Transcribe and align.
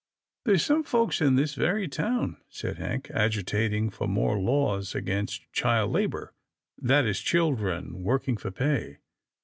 "There's 0.45 0.63
some 0.65 0.81
folks 0.83 1.21
in 1.21 1.35
this 1.35 1.53
very 1.53 1.87
town," 1.87 2.37
said 2.49 2.79
Hank," 2.79 3.11
agitating 3.13 3.91
for 3.91 4.07
more 4.07 4.39
laws 4.39 4.95
against 4.95 5.43
child 5.53 5.91
la 5.91 6.07
bour— 6.07 6.33
that 6.79 7.05
is, 7.05 7.19
children 7.19 8.01
working 8.01 8.35
for 8.35 8.49
pay. 8.49 8.97